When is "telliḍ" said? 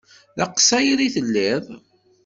1.15-1.65